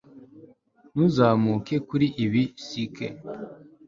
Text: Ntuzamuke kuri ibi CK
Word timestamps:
Ntuzamuke 0.93 1.75
kuri 1.87 2.07
ibi 2.25 2.43
CK 2.65 2.95